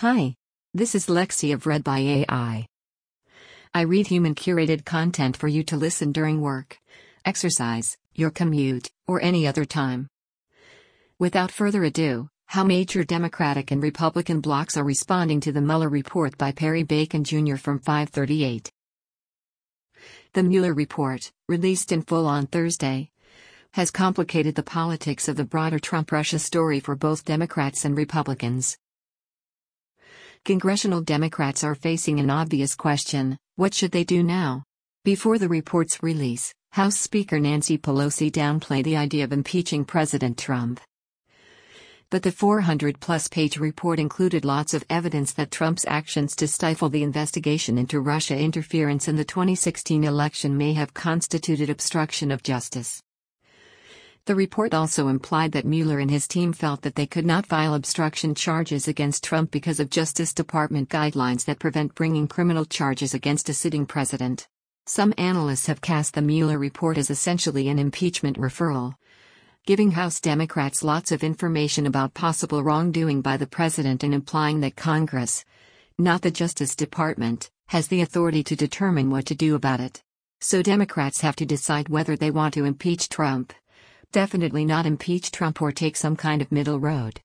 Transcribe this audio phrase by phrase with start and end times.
[0.00, 0.34] Hi.
[0.72, 2.66] This is Lexi of Read by AI.
[3.74, 6.78] I read human curated content for you to listen during work,
[7.26, 10.08] exercise, your commute, or any other time.
[11.18, 16.38] Without further ado, how major Democratic and Republican blocs are responding to the Mueller report
[16.38, 17.56] by Perry Bacon Jr.
[17.56, 18.72] from 538.
[20.32, 23.10] The Mueller report, released in full on Thursday,
[23.72, 28.78] has complicated the politics of the broader Trump Russia story for both Democrats and Republicans.
[30.46, 34.64] Congressional Democrats are facing an obvious question what should they do now?
[35.04, 40.80] Before the report's release, House Speaker Nancy Pelosi downplayed the idea of impeaching President Trump.
[42.08, 46.88] But the 400 plus page report included lots of evidence that Trump's actions to stifle
[46.88, 53.02] the investigation into Russia interference in the 2016 election may have constituted obstruction of justice.
[54.26, 57.74] The report also implied that Mueller and his team felt that they could not file
[57.74, 63.48] obstruction charges against Trump because of Justice Department guidelines that prevent bringing criminal charges against
[63.48, 64.46] a sitting president.
[64.86, 68.94] Some analysts have cast the Mueller report as essentially an impeachment referral,
[69.66, 74.76] giving House Democrats lots of information about possible wrongdoing by the president and implying that
[74.76, 75.44] Congress,
[75.98, 80.02] not the Justice Department, has the authority to determine what to do about it.
[80.40, 83.52] So Democrats have to decide whether they want to impeach Trump
[84.12, 87.20] definitely not impeach Trump or take some kind of middle road.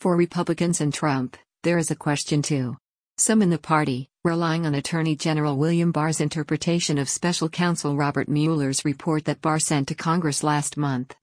[0.00, 2.76] For Republicans and Trump, there is a question too.
[3.18, 8.28] Some in the party, relying on Attorney General William Barr's interpretation of special counsel Robert
[8.28, 11.14] Mueller's report that Barr sent to Congress last month,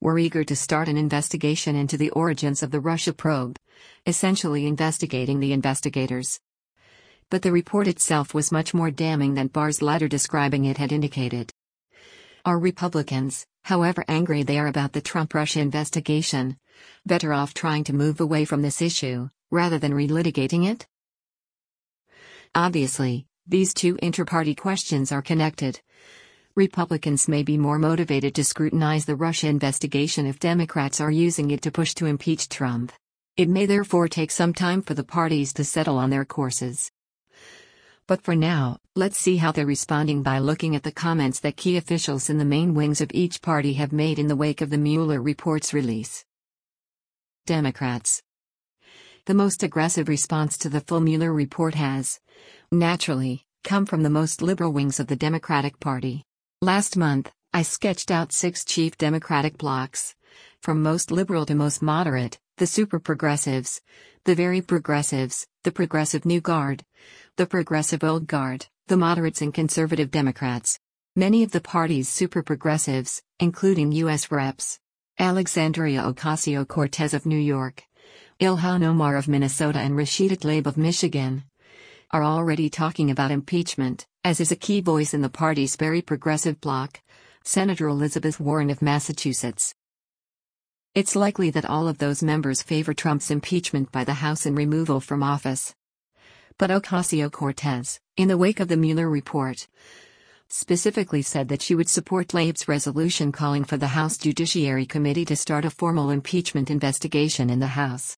[0.00, 3.58] were eager to start an investigation into the origins of the Russia probe,
[4.06, 6.38] essentially investigating the investigators.
[7.30, 11.53] But the report itself was much more damning than Barr's letter describing it had indicated.
[12.46, 16.58] Are Republicans, however angry they are about the Trump Russia investigation,
[17.06, 20.86] better off trying to move away from this issue, rather than relitigating it?
[22.54, 25.80] Obviously, these two inter-party questions are connected.
[26.54, 31.62] Republicans may be more motivated to scrutinize the Russia investigation if Democrats are using it
[31.62, 32.92] to push to impeach Trump.
[33.38, 36.90] It may therefore take some time for the parties to settle on their courses.
[38.06, 41.76] But for now, let's see how they're responding by looking at the comments that key
[41.76, 44.78] officials in the main wings of each party have made in the wake of the
[44.78, 46.24] Mueller report's release.
[47.44, 48.22] Democrats.
[49.26, 52.20] The most aggressive response to the full Mueller report has,
[52.70, 56.22] naturally, come from the most liberal wings of the Democratic Party.
[56.62, 60.14] Last month, I sketched out six chief Democratic blocs,
[60.62, 63.80] from most liberal to most moderate, the super progressives,
[64.24, 66.84] the very progressives, the progressive new guard,
[67.36, 70.78] the progressive old guard, the moderates and conservative Democrats.
[71.16, 74.30] Many of the party's super progressives, including U.S.
[74.30, 74.78] Reps.
[75.18, 77.84] Alexandria Ocasio Cortez of New York,
[78.40, 81.44] Ilhan Omar of Minnesota, and Rashida Tlaib of Michigan,
[82.10, 86.60] are already talking about impeachment, as is a key voice in the party's very progressive
[86.60, 87.00] bloc,
[87.44, 89.72] Senator Elizabeth Warren of Massachusetts.
[90.96, 95.00] It's likely that all of those members favor Trump's impeachment by the House and removal
[95.00, 95.74] from office.
[96.56, 99.66] But Ocasio Cortez, in the wake of the Mueller report,
[100.48, 105.34] specifically said that she would support Tlaib's resolution calling for the House Judiciary Committee to
[105.34, 108.16] start a formal impeachment investigation in the House.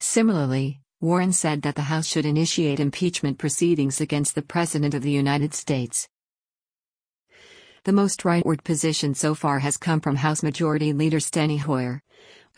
[0.00, 5.12] Similarly, Warren said that the House should initiate impeachment proceedings against the President of the
[5.12, 6.08] United States.
[7.84, 12.02] The most rightward position so far has come from House Majority Leader Steny Hoyer,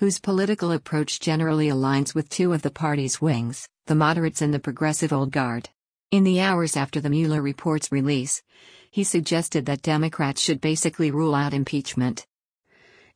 [0.00, 4.58] whose political approach generally aligns with two of the party's wings, the moderates and the
[4.58, 5.68] progressive old guard.
[6.10, 8.42] In the hours after the Mueller report's release,
[8.90, 12.26] he suggested that Democrats should basically rule out impeachment.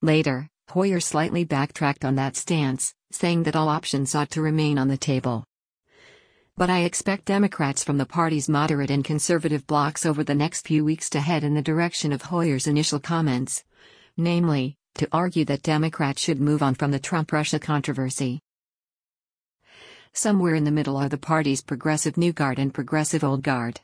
[0.03, 4.89] Later, Hoyer slightly backtracked on that stance, saying that all options ought to remain on
[4.89, 5.47] the table.
[6.55, 10.85] But I expect Democrats from the party's moderate and conservative blocs over the next few
[10.85, 13.65] weeks to head in the direction of Hoyer's initial comments.
[14.19, 18.41] Namely, to argue that Democrats should move on from the Trump Russia controversy.
[20.13, 23.81] Somewhere in the middle are the party's progressive New Guard and progressive Old Guard.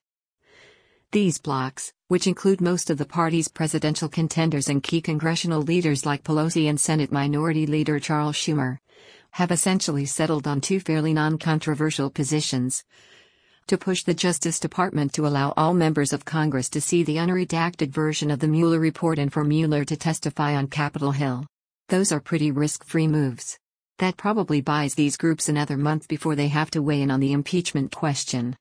[1.12, 6.22] These blocs, which include most of the party's presidential contenders and key congressional leaders like
[6.22, 8.78] Pelosi and Senate Minority Leader Charles Schumer,
[9.32, 12.84] have essentially settled on two fairly non controversial positions.
[13.70, 17.90] To push the Justice Department to allow all members of Congress to see the unredacted
[17.90, 21.46] version of the Mueller report and for Mueller to testify on Capitol Hill.
[21.88, 23.60] Those are pretty risk free moves.
[23.98, 27.30] That probably buys these groups another month before they have to weigh in on the
[27.30, 28.56] impeachment question.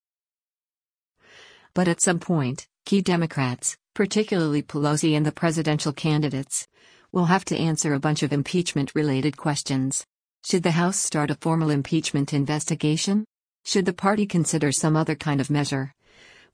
[1.74, 6.68] But at some point, key Democrats, particularly Pelosi and the presidential candidates,
[7.12, 10.06] will have to answer a bunch of impeachment related questions.
[10.46, 13.26] Should the House start a formal impeachment investigation?
[13.70, 15.94] Should the party consider some other kind of measure,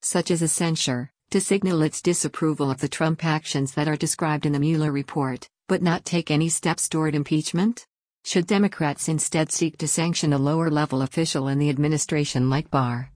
[0.02, 4.46] such as a censure, to signal its disapproval of the Trump actions that are described
[4.46, 7.88] in the Mueller report, but not take any steps toward impeachment?
[8.26, 13.14] Should Democrats instead seek to sanction a lower level official in the administration like Barr,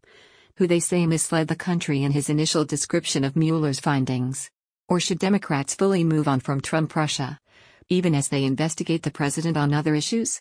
[0.56, 4.50] who they say misled the country in his initial description of Mueller's findings?
[4.88, 7.38] Or should Democrats fully move on from Trump Russia,
[7.90, 10.40] even as they investigate the president on other issues?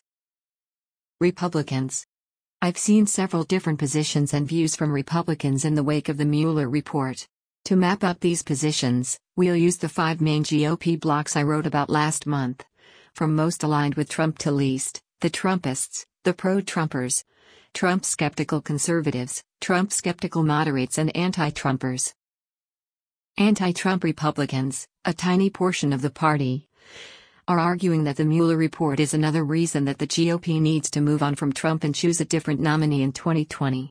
[1.20, 2.06] Republicans
[2.60, 6.68] I've seen several different positions and views from Republicans in the wake of the Mueller
[6.68, 7.28] report.
[7.66, 11.88] To map up these positions, we'll use the five main GOP blocs I wrote about
[11.88, 12.64] last month.
[13.14, 17.22] From most aligned with Trump to least, the Trumpists, the pro Trumpers,
[17.74, 22.12] Trump skeptical conservatives, Trump skeptical moderates, and anti Trumpers.
[23.36, 26.68] Anti Trump Republicans, a tiny portion of the party,
[27.48, 31.22] are arguing that the Mueller report is another reason that the GOP needs to move
[31.22, 33.88] on from Trump and choose a different nominee in 2020.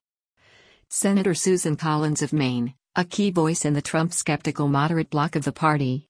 [0.91, 5.43] Senator Susan Collins of Maine, a key voice in the Trump skeptical moderate bloc of
[5.43, 6.07] the party,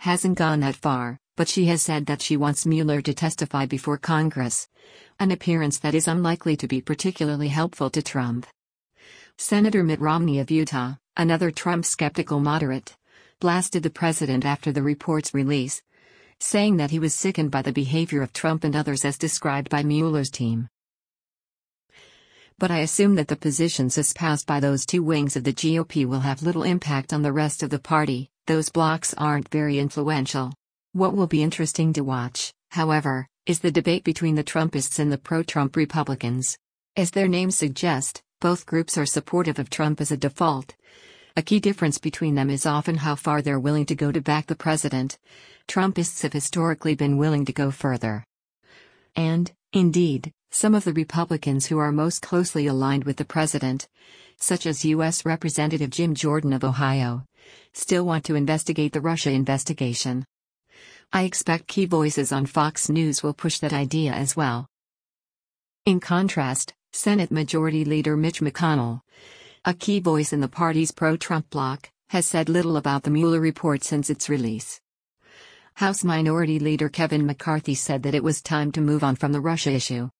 [0.00, 3.96] hasn't gone that far, but she has said that she wants Mueller to testify before
[3.96, 4.68] Congress,
[5.18, 8.46] an appearance that is unlikely to be particularly helpful to Trump.
[9.38, 12.98] Senator Mitt Romney of Utah, another Trump skeptical moderate,
[13.40, 15.80] blasted the president after the report's release,
[16.42, 19.82] saying that he was sickened by the behavior of Trump and others as described by
[19.82, 20.68] Mueller's team.
[22.58, 26.20] But I assume that the positions espoused by those two wings of the GOP will
[26.20, 30.52] have little impact on the rest of the party, those blocs aren't very influential.
[30.92, 35.18] What will be interesting to watch, however, is the debate between the Trumpists and the
[35.18, 36.58] pro Trump Republicans.
[36.96, 40.74] As their names suggest, both groups are supportive of Trump as a default.
[41.34, 44.46] A key difference between them is often how far they're willing to go to back
[44.46, 45.18] the president,
[45.66, 48.24] Trumpists have historically been willing to go further.
[49.16, 53.88] And, indeed, some of the Republicans who are most closely aligned with the president,
[54.36, 55.24] such as U.S.
[55.24, 57.24] Representative Jim Jordan of Ohio,
[57.72, 60.26] still want to investigate the Russia investigation.
[61.14, 64.66] I expect key voices on Fox News will push that idea as well.
[65.86, 69.00] In contrast, Senate Majority Leader Mitch McConnell,
[69.64, 73.38] a key voice in the party's pro Trump bloc, has said little about the Mueller
[73.38, 74.80] report since its release.
[75.74, 79.40] House Minority Leader Kevin McCarthy said that it was time to move on from the
[79.40, 80.10] Russia issue.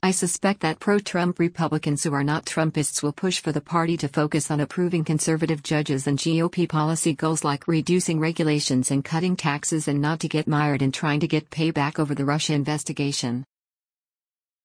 [0.00, 3.96] I suspect that pro Trump Republicans who are not Trumpists will push for the party
[3.96, 9.34] to focus on approving conservative judges and GOP policy goals like reducing regulations and cutting
[9.34, 13.44] taxes and not to get mired in trying to get payback over the Russia investigation.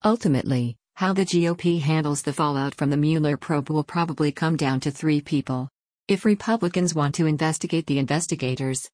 [0.05, 4.79] Ultimately, how the GOP handles the fallout from the Mueller probe will probably come down
[4.79, 5.67] to three people.
[6.07, 8.89] If Republicans want to investigate the investigators,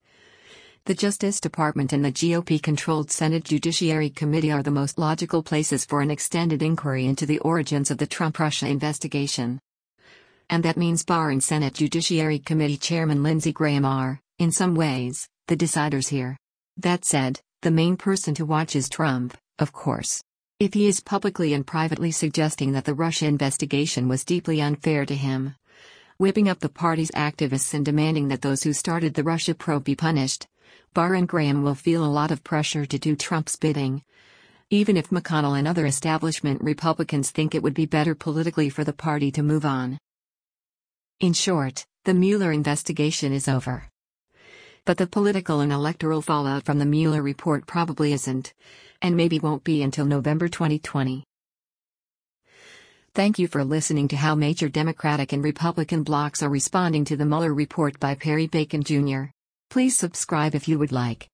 [0.85, 5.85] the Justice Department and the GOP controlled Senate Judiciary Committee are the most logical places
[5.85, 9.59] for an extended inquiry into the origins of the Trump Russia investigation.
[10.49, 15.27] And that means Barr and Senate Judiciary Committee Chairman Lindsey Graham are, in some ways,
[15.47, 16.35] the deciders here.
[16.77, 20.23] That said, the main person to watch is Trump, of course.
[20.61, 25.15] If he is publicly and privately suggesting that the Russia investigation was deeply unfair to
[25.15, 25.55] him,
[26.17, 29.95] whipping up the party's activists and demanding that those who started the Russia probe be
[29.95, 30.47] punished,
[30.93, 34.03] Barr and Graham will feel a lot of pressure to do Trump's bidding.
[34.69, 38.93] Even if McConnell and other establishment Republicans think it would be better politically for the
[38.93, 39.97] party to move on.
[41.19, 43.90] In short, the Mueller investigation is over.
[44.85, 48.53] But the political and electoral fallout from the Mueller report probably isn't,
[49.01, 51.23] and maybe won't be until November 2020.
[53.13, 57.25] Thank you for listening to how major Democratic and Republican blocs are responding to the
[57.25, 59.25] Mueller report by Perry Bacon Jr.
[59.69, 61.30] Please subscribe if you would like.